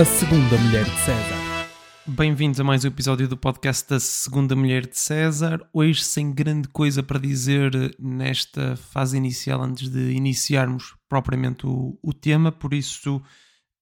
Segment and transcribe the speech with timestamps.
[0.00, 1.68] A Segunda Mulher de César.
[2.06, 5.60] Bem-vindos a mais um episódio do podcast da Segunda Mulher de César.
[5.74, 12.14] Hoje, sem grande coisa para dizer nesta fase inicial, antes de iniciarmos propriamente o, o
[12.14, 13.16] tema, por isso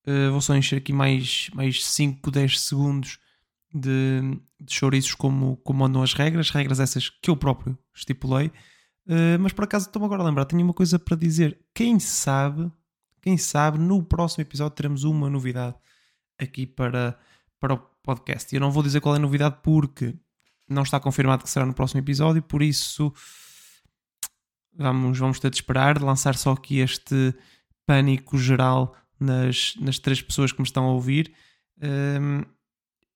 [0.09, 3.21] uh, vou só encher aqui mais, mais 5, 10 segundos
[3.73, 8.49] de, de chouriços como, como andam as regras, regras essas que eu próprio estipulei.
[9.07, 11.61] Uh, mas por acaso estou-me agora a lembrar, tenho uma coisa para dizer.
[11.73, 12.69] Quem sabe,
[13.23, 15.77] quem sabe, no próximo episódio teremos uma novidade
[16.39, 17.19] aqui para,
[17.61, 18.55] para o podcast.
[18.55, 20.15] Eu não vou dizer qual é a novidade porque
[20.69, 23.13] não está confirmado que será no próximo episódio, por isso
[24.75, 27.35] vamos, vamos ter de esperar, lançar só aqui este
[27.87, 31.33] pânico geral nas, nas três pessoas que me estão a ouvir.
[31.83, 32.43] Um,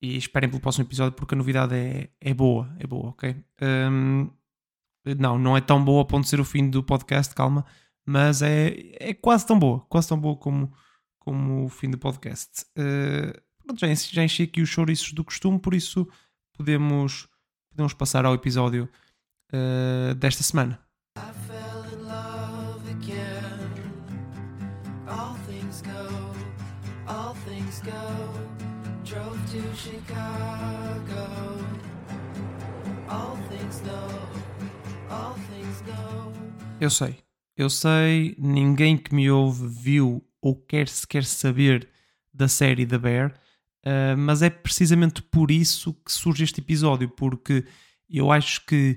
[0.01, 3.37] e esperem pelo próximo episódio porque a novidade é, é boa, é boa, ok?
[3.63, 4.29] Um,
[5.19, 7.65] não, não é tão boa a ponto de ser o fim do podcast, calma,
[8.05, 10.73] mas é, é quase tão boa, quase tão boa como,
[11.25, 12.65] como o fim do podcast.
[12.77, 16.09] Uh, pronto, já, enchi, já enchi aqui os chouriços do costume, por isso
[16.53, 17.29] podemos,
[17.71, 18.89] podemos passar ao episódio
[19.53, 20.81] uh, desta semana.
[36.81, 37.17] Eu sei,
[37.57, 41.89] eu sei, ninguém que me ouve viu ou quer sequer saber
[42.35, 43.33] da série da Bear,
[43.87, 47.65] uh, mas é precisamente por isso que surge este episódio, porque
[48.11, 48.97] eu acho que,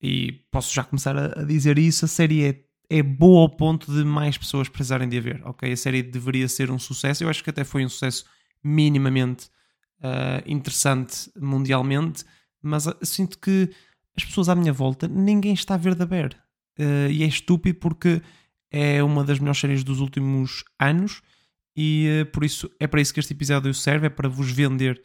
[0.00, 3.90] e posso já começar a, a dizer isso, a série é, é boa ao ponto
[3.90, 5.72] de mais pessoas precisarem de a ver, ok?
[5.72, 8.26] A série deveria ser um sucesso, eu acho que até foi um sucesso
[8.62, 9.46] minimamente
[10.00, 12.24] uh, interessante mundialmente,
[12.60, 13.70] mas sinto que
[14.16, 16.32] as pessoas à minha volta, ninguém está a ver da Bear.
[16.78, 18.20] Uh, e é estúpido porque
[18.72, 21.22] é uma das melhores séries dos últimos anos
[21.76, 25.00] e uh, por isso é para isso que este episódio serve, é para vos vender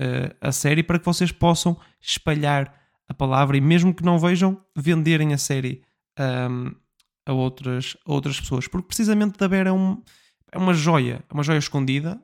[0.00, 2.74] uh, a série, para que vocês possam espalhar
[3.08, 5.82] a palavra e mesmo que não vejam, venderem a série
[6.18, 6.74] um,
[7.26, 8.66] a, outras, a outras pessoas.
[8.66, 10.02] Porque precisamente da Bear é, um,
[10.50, 12.18] é uma joia, é uma joia escondida,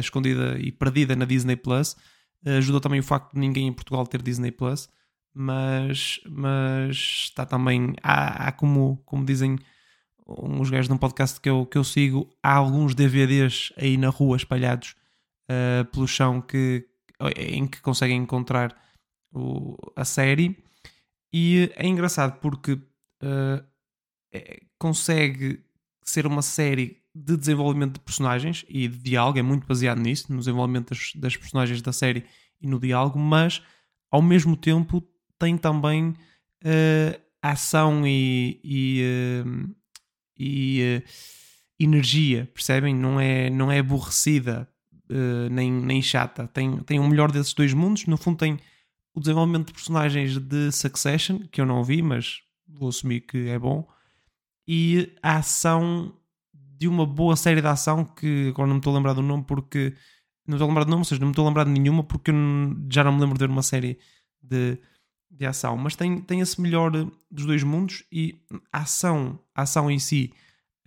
[0.00, 1.94] escondida e perdida na Disney Plus.
[2.44, 4.88] ajuda também o facto de ninguém em Portugal ter Disney Plus
[5.34, 7.94] mas, mas está também.
[8.02, 9.58] Há, há, como, como dizem
[10.26, 14.08] uns gajos de um podcast que eu, que eu sigo, há alguns DVDs aí na
[14.08, 14.96] rua espalhados
[15.50, 16.86] uh, pelo chão que,
[17.36, 18.74] em que conseguem encontrar
[19.32, 20.56] o, a série.
[21.32, 23.64] E é engraçado porque uh,
[24.32, 25.62] é, consegue
[26.02, 30.38] ser uma série de desenvolvimento de personagens e de diálogo, é muito baseado nisso, no
[30.38, 32.24] desenvolvimento das, das personagens da série
[32.60, 33.62] e no diálogo, mas
[34.10, 35.02] ao mesmo tempo
[35.38, 39.74] tem também uh, ação e, e, uh,
[40.38, 41.10] e uh,
[41.78, 42.94] energia, percebem?
[42.94, 44.68] Não é, não é aborrecida
[45.50, 46.48] nem, nem chata.
[46.48, 48.06] Tem, tem o melhor desses dois mundos.
[48.06, 48.58] No fundo, tem
[49.14, 53.58] o desenvolvimento de personagens de Succession, que eu não vi, mas vou assumir que é
[53.58, 53.86] bom,
[54.66, 56.12] e a ação
[56.52, 59.44] de uma boa série de ação que agora não me estou a lembrar do nome
[59.44, 59.94] porque
[60.46, 62.02] não estou a lembrar do nome, ou seja, não me estou a lembrar de nenhuma
[62.02, 62.32] porque
[62.90, 63.98] já não me lembro de ver uma série
[64.42, 64.78] de
[65.36, 66.90] de ação, mas tem, tem esse melhor
[67.30, 68.40] dos dois mundos e
[68.72, 70.32] a ação, a ação em si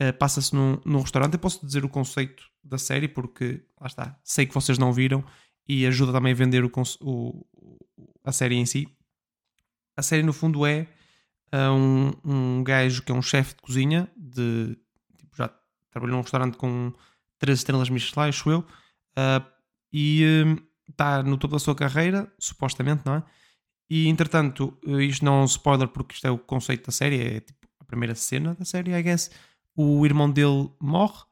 [0.02, 1.34] uh, passa-se num, num restaurante.
[1.34, 5.24] Eu posso dizer o conceito da série porque, lá está, sei que vocês não viram
[5.68, 6.72] e ajuda também a vender o,
[7.02, 7.46] o
[8.24, 8.88] a série em si.
[9.97, 10.88] A série, no fundo, é
[11.53, 14.78] uh, um, um gajo que é um chefe de cozinha, de,
[15.18, 15.50] tipo, já
[15.91, 16.94] trabalhou num restaurante com
[17.38, 19.46] três estrelas Michelin, acho eu, uh,
[19.91, 20.24] e
[20.90, 23.24] está no topo da sua carreira, supostamente, não é?
[23.90, 27.22] E entretanto, eh, isto não é um spoiler porque isto é o conceito da série,
[27.22, 29.31] é tipo a primeira cena da série, I guess.
[29.75, 31.24] O irmão dele morre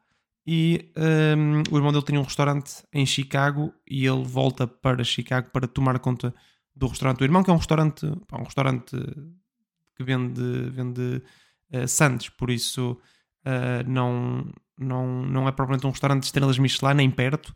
[0.47, 5.03] e um, ehm, o irmão dele tinha um restaurante em Chicago e ele volta para
[5.03, 6.33] Chicago para tomar conta
[6.75, 8.95] do restaurante do irmão, que é um restaurante, um restaurante
[9.95, 11.21] que vende, vende
[11.73, 12.99] uh, Santos, por isso
[13.45, 17.49] uh, não, não, não é propriamente um restaurante de estrelas Michelin, nem perto,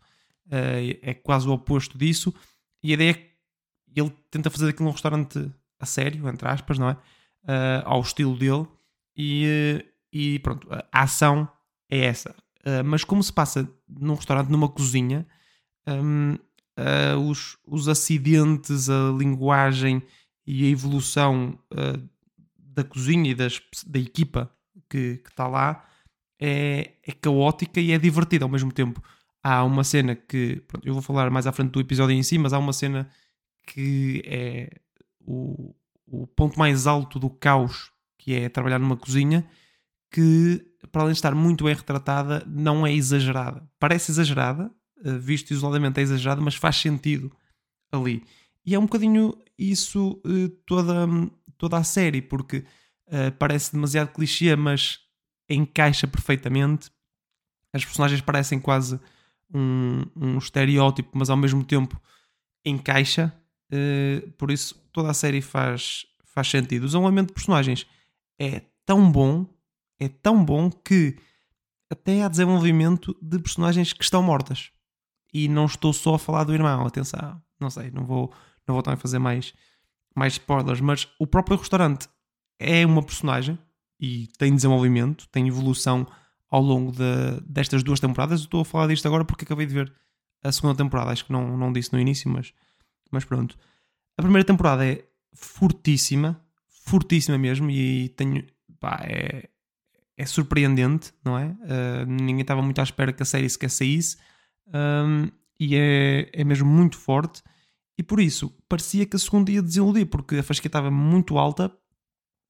[0.48, 2.34] uh, é quase o oposto disso.
[2.82, 3.29] E a ideia é que
[3.96, 6.94] ele tenta fazer aquilo num restaurante a sério, entre aspas, não é?
[7.44, 8.68] Uh, ao estilo dele.
[9.16, 11.50] E, e pronto, a ação
[11.90, 12.36] é essa.
[12.66, 15.26] Uh, mas como se passa num restaurante, numa cozinha,
[15.88, 16.40] um, uh,
[16.78, 20.02] ah, os, os acidentes, a linguagem
[20.46, 21.60] e a evolução
[22.58, 24.50] da cozinha e das, da equipa
[24.90, 25.86] que está lá
[26.40, 29.04] é, é caótica e é divertida ao mesmo tempo.
[29.44, 32.38] Há uma cena que, pronto, eu vou falar mais à frente do episódio em si,
[32.38, 33.10] mas há uma cena
[33.70, 34.68] que é
[35.20, 35.76] o,
[36.08, 39.48] o ponto mais alto do caos, que é trabalhar numa cozinha,
[40.12, 43.70] que para além de estar muito bem retratada, não é exagerada.
[43.80, 44.72] Parece exagerada,
[45.06, 47.32] uh, visto isoladamente é exagerado, mas faz sentido
[47.92, 48.24] ali.
[48.66, 51.08] E é um bocadinho isso uh, toda,
[51.58, 52.66] toda a série, porque
[53.08, 55.00] uh, parece demasiado clichê, mas
[55.48, 56.90] encaixa perfeitamente.
[57.72, 59.00] As personagens parecem quase
[59.54, 62.02] um, um estereótipo, mas ao mesmo tempo
[62.66, 63.32] encaixa.
[63.72, 66.84] Uh, por isso toda a série faz, faz sentido.
[66.84, 67.86] O desenvolvimento de personagens
[68.38, 69.46] é tão bom,
[70.00, 71.18] é tão bom que
[71.90, 74.72] até há desenvolvimento de personagens que estão mortas.
[75.34, 78.34] E não estou só a falar do irmão, atenção, não sei, não vou,
[78.68, 79.54] não vou também fazer mais,
[80.16, 82.08] mais spoilers, mas o próprio restaurante
[82.58, 83.58] é uma personagem
[84.00, 86.08] e tem desenvolvimento, tem evolução
[86.50, 88.42] ao longo de, destas duas temporadas.
[88.42, 89.94] estou a falar disto agora porque acabei de ver
[90.44, 92.54] a segunda temporada, acho que não, não disse no início, mas,
[93.12, 93.58] mas pronto.
[94.18, 98.46] A primeira temporada é fortíssima, fortíssima mesmo, e tenho.
[98.80, 99.50] Pá, é,
[100.18, 101.46] é surpreendente, não é?
[101.48, 104.18] Uh, ninguém estava muito à espera que a série sequer saísse,
[104.68, 107.42] um, e é, é mesmo muito forte.
[107.98, 111.72] E por isso, parecia que a segunda ia desiludir, porque a fasquia estava muito alta.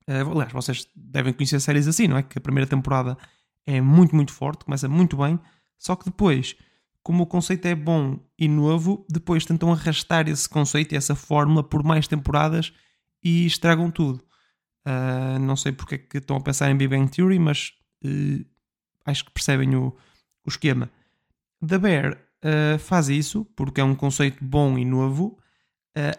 [0.08, 2.24] Uh, aliás, vocês devem conhecer séries assim, não é?
[2.24, 3.16] Que a primeira temporada
[3.68, 5.40] é muito, muito forte, começa muito bem,
[5.78, 6.56] só que depois,
[7.10, 11.64] como o conceito é bom e novo, depois tentam arrastar esse conceito e essa fórmula
[11.64, 12.72] por mais temporadas
[13.24, 14.24] e estragam tudo.
[14.86, 17.74] Uh, não sei porque é que estão a pensar em Big Bang Theory, mas
[18.06, 18.46] uh,
[19.08, 19.88] acho que percebem o,
[20.46, 20.92] o esquema.
[21.68, 25.40] The Bear uh, faz isso porque é um conceito bom e novo,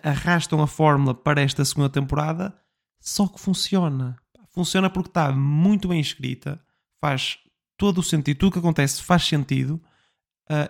[0.03, 2.53] arrastam a fórmula para esta segunda temporada,
[2.99, 4.17] só que funciona.
[4.49, 6.61] Funciona porque está muito bem escrita,
[7.01, 7.39] faz
[7.77, 9.81] todo o sentido, tudo o que acontece faz sentido.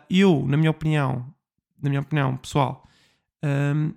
[0.08, 1.32] Eu, na minha opinião,
[1.82, 2.86] na minha opinião pessoal,
[3.44, 3.94] um,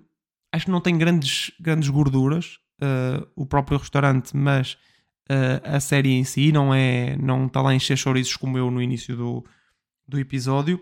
[0.52, 4.74] acho que não tem grandes, grandes gorduras uh, o próprio restaurante, mas
[5.30, 8.70] uh, a série em si não é não está lá a encher chouriços como eu
[8.70, 9.44] no início do,
[10.06, 10.80] do episódio.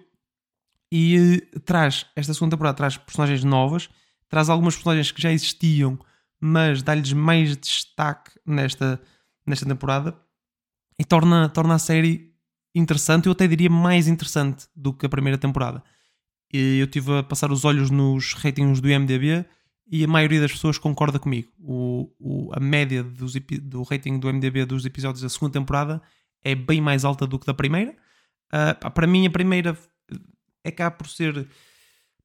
[0.91, 3.89] E uh, traz, esta segunda temporada traz personagens novas,
[4.29, 5.99] traz algumas personagens que já existiam,
[6.41, 9.01] mas dá-lhes mais destaque nesta,
[9.47, 10.17] nesta temporada
[10.99, 12.32] e torna, torna a série
[12.75, 15.83] interessante, eu até diria mais interessante do que a primeira temporada.
[16.53, 19.45] E eu estive a passar os olhos nos ratings do IMDB
[19.91, 21.49] e a maioria das pessoas concorda comigo.
[21.59, 26.03] O, o, a média dos, do rating do MDB dos episódios da segunda temporada
[26.43, 27.95] é bem mais alta do que da primeira.
[28.53, 29.77] Uh, para mim, a primeira
[30.63, 31.49] é cá por ser.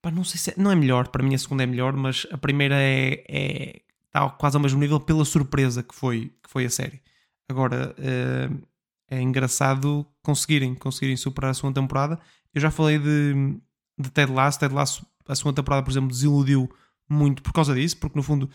[0.01, 2.27] Pá, não sei se é, não é melhor, para mim a segunda é melhor, mas
[2.31, 6.65] a primeira é, é está quase ao mesmo nível pela surpresa que foi, que foi
[6.65, 7.01] a série.
[7.49, 8.67] Agora uh,
[9.09, 12.19] é engraçado conseguirem, conseguirem superar a segunda temporada.
[12.53, 13.57] Eu já falei de,
[13.97, 14.59] de Ted Lasso.
[14.59, 16.69] Ted Lasso, a segunda temporada, por exemplo, desiludiu
[17.09, 18.49] muito por causa disso, porque no fundo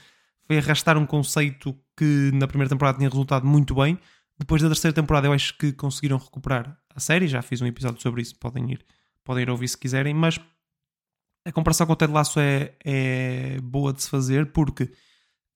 [0.47, 3.99] foi arrastar um conceito que na primeira temporada tinha resultado muito bem.
[4.39, 7.29] Depois da terceira temporada, eu acho que conseguiram recuperar a série.
[7.29, 8.85] Já fiz um episódio sobre isso, podem ir,
[9.25, 10.13] podem ir ouvir se quiserem.
[10.13, 10.39] Mas
[11.45, 14.85] a comparação com o Ted Lasso é, é boa de se fazer, porque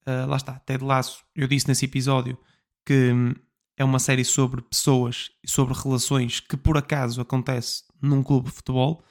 [0.07, 2.39] uh, lá está, Ted Lasso, eu disse nesse episódio
[2.85, 3.35] que hum,
[3.77, 8.55] é uma série sobre pessoas e sobre relações que por acaso acontece num clube de
[8.55, 9.05] futebol.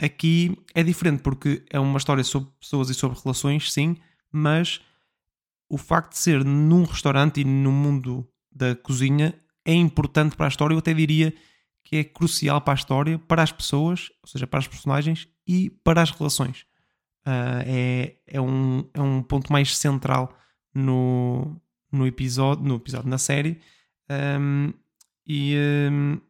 [0.00, 3.96] Aqui é diferente porque é uma história sobre pessoas e sobre relações, sim,
[4.30, 4.80] mas
[5.68, 9.34] o facto de ser num restaurante e no mundo da cozinha
[9.64, 10.74] é importante para a história.
[10.74, 11.34] Eu até diria
[11.82, 15.70] que é crucial para a história, para as pessoas, ou seja, para os personagens e
[15.70, 16.60] para as relações.
[17.26, 20.34] Uh, é, é, um, é um ponto mais central
[20.74, 23.60] no, no episódio, no episódio, na série.
[24.10, 24.72] Um,
[25.26, 25.54] e,
[25.90, 26.20] um,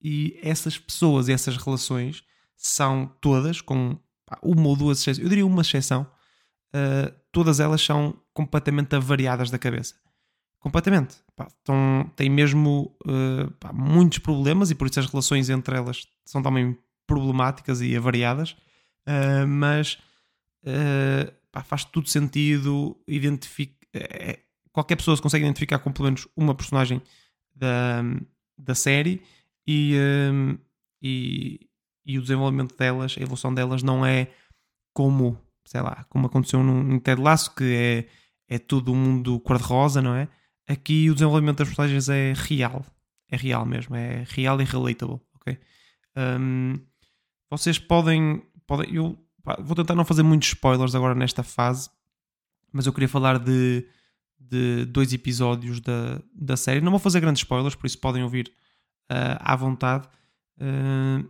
[0.00, 2.22] e essas pessoas essas relações
[2.56, 3.98] são todas, com
[4.42, 6.06] uma ou duas exceções, eu diria uma exceção,
[6.74, 9.94] uh, todas elas são completamente avariadas da cabeça.
[10.58, 11.16] Completamente.
[11.36, 16.06] Pá, estão, têm mesmo uh, pá, muitos problemas e por isso as relações entre elas
[16.24, 18.56] são também problemáticas e avariadas,
[19.06, 19.98] uh, mas
[21.52, 22.96] pá, faz tudo sentido.
[23.06, 24.40] Identifica, é,
[24.76, 27.00] qualquer pessoa se consegue identificar com pelo menos uma personagem
[27.54, 28.02] da,
[28.58, 29.22] da série
[29.66, 29.94] e,
[31.02, 31.60] e,
[32.04, 34.30] e o desenvolvimento delas, a evolução delas não é
[34.92, 40.02] como, sei lá, como aconteceu num Ted Lasso, que é, é tudo um mundo cor-de-rosa,
[40.02, 40.28] não é?
[40.68, 42.84] Aqui o desenvolvimento das personagens é real,
[43.30, 45.58] é real mesmo, é real e relatable, ok?
[46.18, 46.74] Um,
[47.48, 49.18] vocês podem, podem eu
[49.60, 51.88] vou tentar não fazer muitos spoilers agora nesta fase,
[52.70, 53.88] mas eu queria falar de,
[54.48, 56.80] de dois episódios da, da série.
[56.80, 58.52] Não vou fazer grandes spoilers, por isso podem ouvir
[59.10, 60.08] uh, à vontade.
[60.58, 61.28] Uh,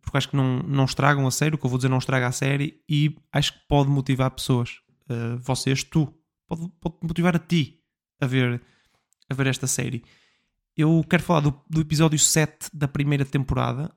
[0.00, 2.26] porque acho que não, não estragam a série, o que eu vou dizer não estraga
[2.26, 4.80] a série e acho que pode motivar pessoas,
[5.10, 6.12] uh, vocês, tu,
[6.46, 7.80] pode, pode, motivar a ti
[8.20, 8.62] a ver,
[9.28, 10.02] a ver esta série.
[10.76, 13.92] Eu quero falar do, do episódio 7 da primeira temporada,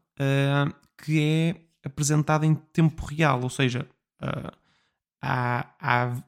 [0.98, 3.88] que é apresentada em tempo real, ou seja,
[5.22, 6.24] há, há,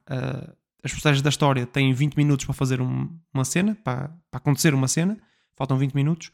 [0.84, 4.74] as personagens da história têm 20 minutos para fazer um, uma cena, para, para acontecer
[4.74, 5.18] uma cena,
[5.56, 6.32] faltam 20 minutos,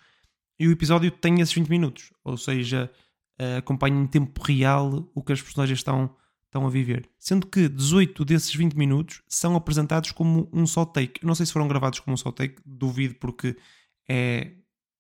[0.60, 2.92] e o episódio tem esses 20 minutos, ou seja,
[3.40, 6.14] uh, acompanha em tempo real o que as personagens estão,
[6.46, 7.08] estão a viver.
[7.18, 11.24] Sendo que 18 desses 20 minutos são apresentados como um só take.
[11.24, 13.56] Eu não sei se foram gravados como um só take, duvido porque
[14.10, 14.52] é,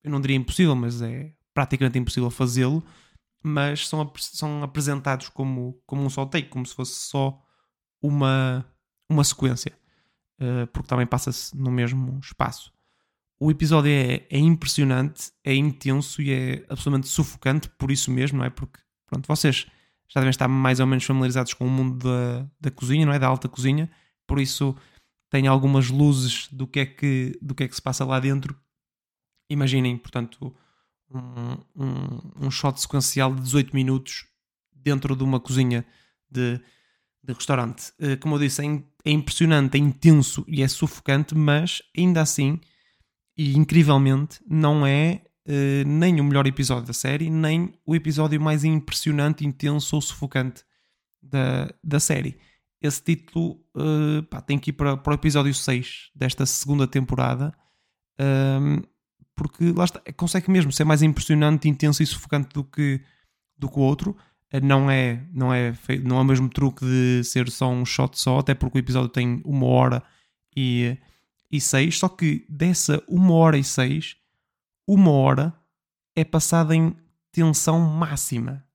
[0.03, 2.83] eu não diria impossível, mas é praticamente impossível fazê-lo,
[3.43, 7.41] mas são, são apresentados como, como um só take, como se fosse só
[8.01, 8.65] uma,
[9.09, 9.73] uma sequência,
[10.39, 12.71] uh, porque também passa-se no mesmo espaço.
[13.39, 18.45] O episódio é, é, impressionante, é intenso e é absolutamente sufocante por isso mesmo, não
[18.45, 18.49] é?
[18.49, 19.65] Porque, pronto, vocês
[20.09, 23.19] já devem estar mais ou menos familiarizados com o mundo da, da cozinha, não é?
[23.19, 23.89] Da alta cozinha,
[24.27, 24.75] por isso
[25.29, 28.59] tem algumas luzes do que é que, do que, é que se passa lá dentro.
[29.49, 30.53] Imaginem, portanto,
[31.09, 34.25] um, um, um shot sequencial de 18 minutos
[34.73, 35.85] dentro de uma cozinha
[36.29, 36.59] de,
[37.23, 37.91] de restaurante.
[37.99, 42.59] Uh, como eu disse, é, é, impressionante, é intenso e é sufocante, mas ainda assim,
[43.37, 48.63] e incrivelmente, não é uh, nem o melhor episódio da série, nem o episódio mais
[48.63, 50.63] impressionante, intenso ou sufocante
[51.21, 52.37] da, da série.
[52.81, 57.53] Esse título uh, pá, tem que ir para, para o episódio 6 desta segunda temporada.
[58.19, 58.81] Um,
[59.35, 63.01] porque lá está, consegue mesmo ser mais impressionante, intenso e sufocante do que,
[63.57, 64.15] do que o outro.
[64.63, 68.39] Não é, não, é, não é o mesmo truque de ser só um shot só,
[68.39, 70.03] até porque o episódio tem uma hora
[70.55, 70.97] e,
[71.51, 71.99] e seis.
[71.99, 74.15] Só que dessa uma hora e seis,
[74.87, 75.53] uma hora
[76.15, 76.95] é passada em
[77.31, 78.65] tensão máxima.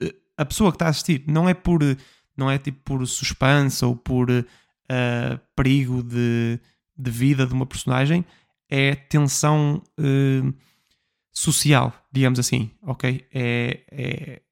[0.00, 1.80] Eh, a pessoa que está a assistir não é por
[2.36, 4.44] não é tipo por suspense ou por uh,
[5.54, 6.58] perigo de,
[6.96, 8.24] de vida de uma personagem,
[8.68, 10.54] é tensão uh,
[11.30, 13.26] social, digamos assim, ok?
[13.32, 14.42] É, é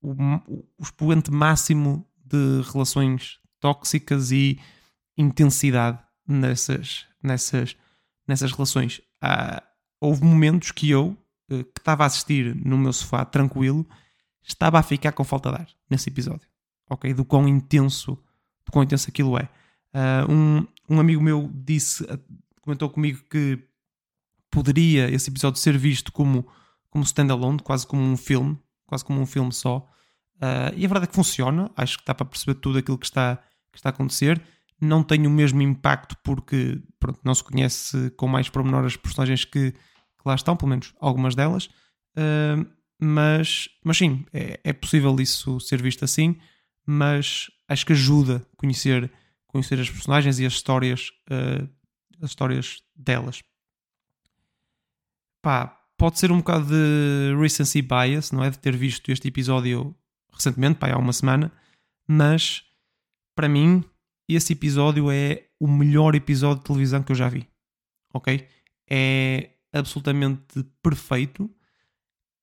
[0.00, 0.12] o,
[0.78, 4.58] o expoente máximo de relações tóxicas e
[5.16, 7.76] intensidade nessas, nessas,
[8.26, 9.00] nessas relações.
[9.20, 9.62] Há,
[10.00, 11.16] houve momentos que eu,
[11.50, 13.86] uh, que estava a assistir no meu sofá tranquilo,
[14.42, 16.48] estava a ficar com falta de ar nesse episódio,
[16.88, 17.12] ok?
[17.12, 18.12] Do quão intenso,
[18.64, 19.48] do quão intenso aquilo é.
[19.92, 22.06] Uh, um, um amigo meu disse
[22.62, 23.58] comentou comigo que
[24.50, 26.46] poderia esse episódio ser visto como,
[26.88, 28.58] como standalone, quase como um filme,
[28.90, 29.78] quase como um filme só.
[30.36, 33.06] Uh, e a verdade é que funciona, acho que dá para perceber tudo aquilo que
[33.06, 33.36] está,
[33.72, 34.42] que está a acontecer.
[34.80, 39.44] Não tem o mesmo impacto porque pronto, não se conhece com mais pormenor as personagens
[39.44, 39.78] que, que
[40.26, 41.66] lá estão, pelo menos algumas delas.
[42.16, 42.66] Uh,
[43.00, 46.36] mas, mas sim, é, é possível isso ser visto assim,
[46.84, 49.10] mas acho que ajuda a conhecer,
[49.46, 51.68] conhecer as personagens e as histórias uh,
[52.22, 53.42] as histórias delas.
[55.42, 58.48] Pá, pode ser um bocado de recency bias, não é?
[58.48, 59.94] De ter visto este episódio
[60.32, 61.52] recentemente, pá, há uma semana,
[62.08, 62.64] mas
[63.36, 63.84] para mim
[64.26, 67.46] esse episódio é o melhor episódio de televisão que eu já vi.
[68.14, 68.48] Ok?
[68.88, 71.50] É absolutamente perfeito,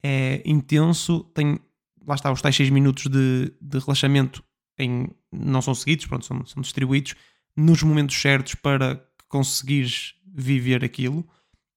[0.04, 1.60] é intenso, tem
[2.06, 4.44] lá está os tais 6 minutos de, de relaxamento
[4.78, 7.16] em, não são seguidos, pronto, são, são distribuídos
[7.56, 11.28] nos momentos certos para conseguires viver aquilo,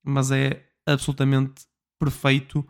[0.04, 1.69] mas é absolutamente
[2.00, 2.66] perfeito.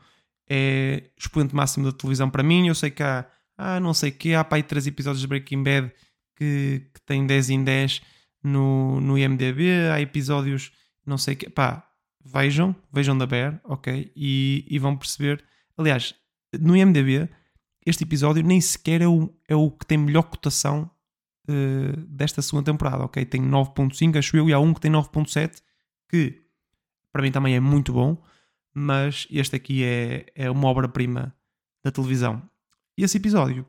[0.49, 2.67] É expoente máximo da televisão para mim.
[2.67, 3.25] Eu sei que há,
[3.57, 5.93] ah, não sei que, há para aí três episódios de Breaking Bad
[6.37, 8.03] que, que têm 10 em 10
[8.43, 9.89] no, no IMDB.
[9.93, 10.73] Há episódios,
[11.07, 11.89] não sei que, pá,
[12.25, 14.13] vejam, vejam da Bear, ok?
[14.17, 15.43] E, e vão perceber.
[15.79, 16.15] Aliás,
[16.59, 17.29] no IMDB,
[17.87, 20.91] este episódio nem sequer é o, é o que tem melhor cotação
[21.49, 23.25] uh, desta segunda temporada, ok?
[23.25, 25.63] Tem 9.5, acho eu, e há um que tem 9.7,
[26.09, 26.43] que
[27.13, 28.23] para mim também é muito bom,
[28.75, 31.35] mas este aqui é, é uma obra-prima
[31.83, 32.43] da televisão.
[32.97, 33.67] E esse episódio,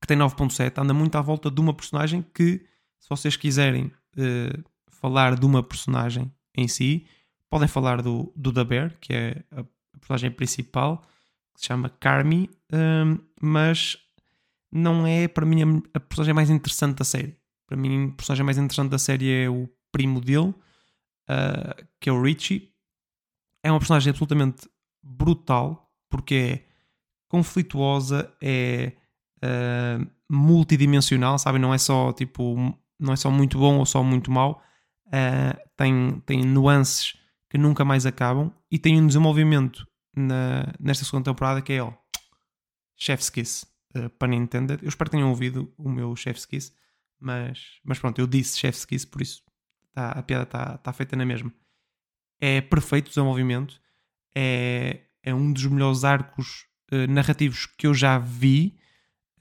[0.00, 2.64] que tem 9.7, anda muito à volta de uma personagem que,
[2.98, 7.06] se vocês quiserem uh, falar de uma personagem em si,
[7.48, 9.64] podem falar do, do Da Bear, que é a,
[9.98, 11.02] personagem principal,
[11.54, 13.98] que se chama Carmi, um, mas
[14.72, 17.36] não é para mim a, a personagem mais interessante da série.
[17.66, 20.54] Para mim, a personagem mais interessante da série é o primo dele,
[21.28, 22.69] uh, que é o Richie.
[23.62, 24.68] É uma personagem absolutamente
[25.02, 26.64] brutal, porque é
[27.28, 28.92] conflituosa, é
[29.44, 31.58] uh, multidimensional, sabe?
[31.58, 32.56] Não é só tipo,
[32.98, 34.62] não é só muito bom ou só muito mau.
[35.06, 37.16] Uh, tem, tem nuances
[37.48, 39.86] que nunca mais acabam e tem um desenvolvimento
[40.16, 41.92] na, nesta segunda temporada que é ó,
[42.96, 44.74] Chef's Kiss uh, para Nintendo.
[44.80, 46.72] Eu espero que tenham ouvido o meu Chef's Kiss,
[47.18, 49.42] mas, mas pronto, eu disse Chef's Kiss, por isso
[49.92, 51.52] tá, a piada está tá feita na mesma.
[52.40, 53.80] É perfeito o desenvolvimento,
[54.34, 58.78] é, é um dos melhores arcos uh, narrativos que eu já vi,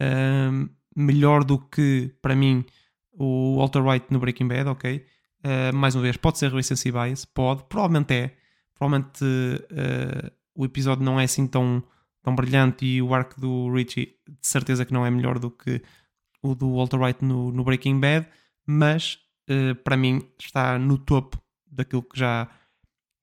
[0.02, 2.66] uh, melhor do que, para mim,
[3.12, 5.06] o Walter White no Breaking Bad, ok?
[5.44, 8.36] Uh, mais uma vez, pode ser recency bias, pode, provavelmente é.
[8.76, 9.26] Provavelmente
[10.56, 11.84] o episódio não é assim tão,
[12.24, 15.82] tão brilhante e o arco do Richie, de certeza que não é melhor do que
[16.42, 18.26] o do Walter White no, no Breaking Bad,
[18.66, 19.20] mas
[19.84, 22.50] para mim está no topo daquilo que já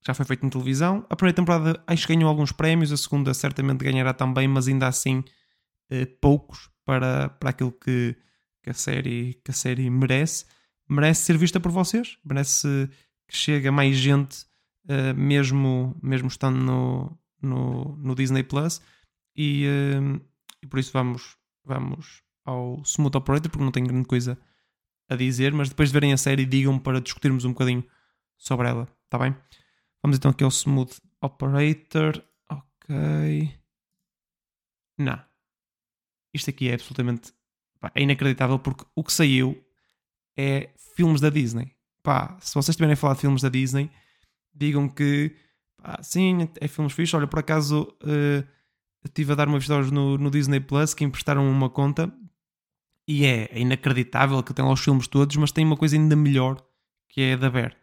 [0.07, 1.05] já foi feito em televisão.
[1.11, 4.87] A primeira temporada acho que ganhou alguns prémios, a segunda certamente ganhará também, mas ainda
[4.87, 5.25] assim
[5.91, 8.15] eh, poucos para, para aquilo que,
[8.63, 10.45] que, a série, que a série merece.
[10.89, 12.89] Merece ser vista por vocês, merece
[13.27, 14.47] que chegue a mais gente,
[14.89, 18.81] eh, mesmo, mesmo estando no, no, no Disney Plus.
[19.35, 20.21] E, eh,
[20.63, 24.39] e por isso vamos, vamos ao Smooth Operator, porque não tenho grande coisa
[25.09, 27.85] a dizer, mas depois de verem a série, digam para discutirmos um bocadinho
[28.37, 29.35] sobre ela, está bem?
[30.07, 32.23] Vamos então aqui ao Smooth Operator.
[32.49, 33.59] Ok.
[34.97, 35.21] Não.
[36.33, 37.33] Isto aqui é absolutamente.
[37.81, 39.61] Pá, é inacreditável porque o que saiu
[40.39, 41.75] é filmes da Disney.
[42.05, 43.91] Pá, se vocês tiverem a falar de filmes da Disney,
[44.55, 45.35] digam que.
[45.77, 47.15] Pá, sim, é filmes fixos.
[47.15, 47.93] Olha, por acaso.
[48.01, 48.47] Uh,
[49.05, 52.17] estive a dar uma vista no, no Disney Plus que emprestaram uma conta
[53.09, 56.15] e é, é inacreditável que tem lá os filmes todos, mas tem uma coisa ainda
[56.15, 56.65] melhor
[57.09, 57.77] que é da Bear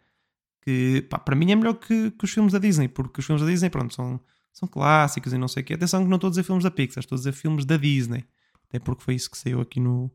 [0.64, 3.42] que pá, para mim é melhor que, que, os filmes da Disney, porque os filmes
[3.44, 4.18] da Disney, pronto, são,
[4.52, 5.74] são clássicos e não sei o quê.
[5.74, 8.24] Atenção que não estou a dizer filmes da Pixar, estou a dizer filmes da Disney.
[8.68, 10.10] Até porque foi isso que saiu aqui no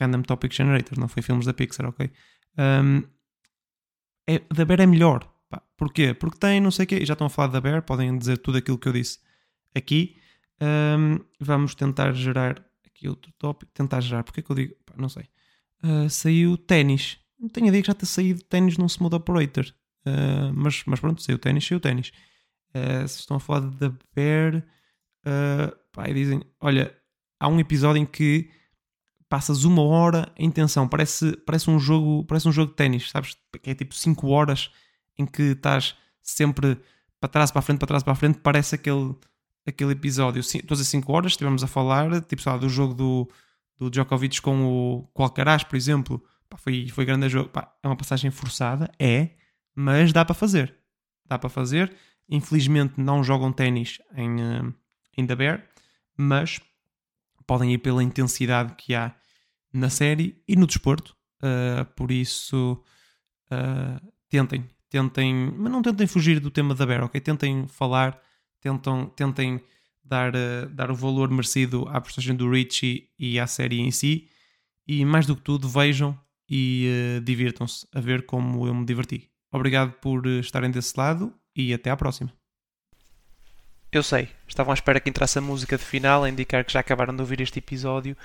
[0.00, 2.10] Random Topic Generator, não foi filmes da Pixar, ok?
[2.58, 3.02] Um,
[4.26, 5.30] é, da Bear é melhor.
[5.50, 6.14] Pá, porquê?
[6.14, 8.38] Porque tem não sei o quê, e já estão a falar da Bear, podem dizer
[8.38, 9.18] tudo aquilo que eu disse
[9.74, 10.16] aqui.
[10.60, 13.70] Um, vamos tentar gerar aqui outro tópico.
[13.72, 14.74] Tentar gerar, porque é que eu digo?
[14.86, 15.24] Pá, não sei.
[15.82, 17.18] Uh, saiu ténis.
[17.38, 19.66] Não tenho a ideia que já tenha saído ténis num Smooth Operator.
[20.06, 22.12] Uh, mas, mas pronto, saiu ténis, saiu ténis.
[22.74, 24.56] Uh, se estão a falar da Bear,
[25.26, 26.94] uh, pá, dizem: Olha,
[27.38, 28.50] há um episódio em que
[29.28, 33.36] passas uma hora em tensão, parece, parece, um, jogo, parece um jogo de ténis, sabes?
[33.62, 34.70] Que é tipo 5 horas
[35.18, 36.78] em que estás sempre
[37.18, 38.38] para trás, para frente, para trás, para frente.
[38.40, 39.14] Parece aquele,
[39.66, 40.42] aquele episódio.
[40.66, 43.30] Todas as 5 horas estivemos a falar, tipo, sabe, do jogo do,
[43.78, 46.22] do Djokovic com o, com o Alcaraz, por exemplo.
[46.50, 47.48] Pá, foi, foi grande jogo.
[47.48, 49.30] Pá, é uma passagem forçada, é
[49.74, 50.74] mas dá para fazer.
[51.26, 51.94] Dá para fazer.
[52.28, 54.74] Infelizmente não jogam ténis em,
[55.16, 55.66] em The Bear,
[56.16, 56.60] mas
[57.46, 59.14] podem ir pela intensidade que há
[59.72, 61.16] na série e no desporto.
[61.42, 62.80] Uh, por isso,
[63.50, 67.20] uh, tentem, tentem, mas não tentem fugir do tema da Bear, ok?
[67.20, 68.20] Tentem falar,
[68.60, 69.60] tentam, tentem
[70.04, 74.28] dar, uh, dar o valor merecido à personagem do Richie e à série em si.
[74.86, 79.31] E mais do que tudo, vejam e divirtam-se a ver como eu me diverti.
[79.52, 82.32] Obrigado por eh, estarem desse lado e até à próxima.
[83.92, 86.80] Eu sei, estavam à espera que entrasse a música de final a indicar que já
[86.80, 88.16] acabaram de ouvir este episódio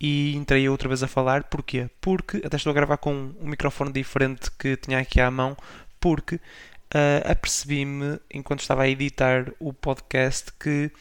[0.00, 1.44] e entrei outra vez a falar.
[1.44, 1.90] Porquê?
[2.00, 5.56] Porque até estou a gravar com um microfone diferente que tinha aqui à mão,
[5.98, 10.92] porque uh, apercebi-me enquanto estava a editar o podcast que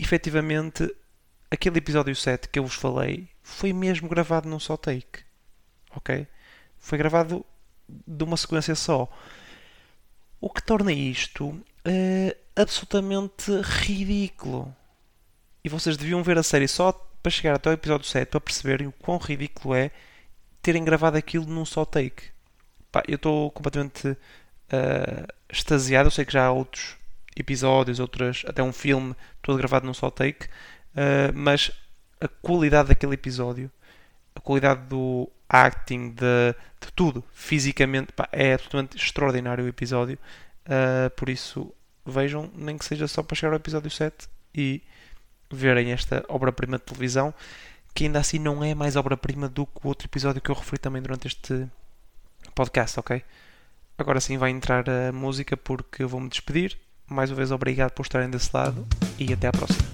[0.00, 0.92] efetivamente
[1.48, 5.20] aquele episódio 7 que eu vos falei foi mesmo gravado num só take.
[5.94, 6.26] Ok?
[6.80, 7.46] Foi gravado
[7.88, 9.08] de uma sequência só.
[10.40, 14.74] O que torna isto uh, absolutamente ridículo.
[15.62, 16.92] E vocês deviam ver a série só
[17.22, 19.90] para chegar até o episódio 7 para perceberem o quão ridículo é
[20.60, 22.24] terem gravado aquilo num só take.
[22.92, 26.08] Pá, eu estou completamente uh, extasiado.
[26.08, 26.96] Eu sei que já há outros
[27.36, 31.70] episódios, outras, até um filme todo gravado num só take, uh, mas
[32.20, 33.70] a qualidade daquele episódio,
[34.34, 40.18] a qualidade do acting, de, de tudo, fisicamente, pá, é absolutamente extraordinário o episódio.
[40.66, 41.72] Uh, por isso,
[42.04, 44.82] vejam, nem que seja só para chegar ao episódio 7 e
[45.50, 47.32] verem esta obra-prima de televisão,
[47.94, 50.78] que ainda assim não é mais obra-prima do que o outro episódio que eu referi
[50.78, 51.68] também durante este
[52.54, 53.22] podcast, ok?
[53.96, 56.76] Agora sim vai entrar a música porque eu vou-me despedir.
[57.06, 58.86] Mais uma vez, obrigado por estarem desse lado
[59.18, 59.93] e até à próxima.